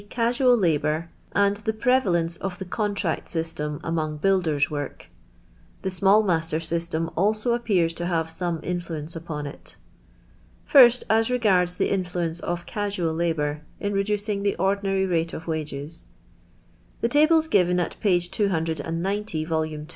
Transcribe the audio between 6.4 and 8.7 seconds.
system also appears to have some